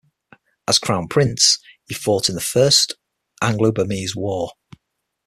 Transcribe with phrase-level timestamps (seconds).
[0.67, 2.95] As crown prince, he fought in the First
[3.39, 4.51] Anglo-Burmese War.